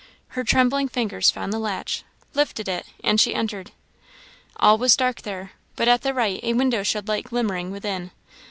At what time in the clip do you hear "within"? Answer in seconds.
7.69-8.09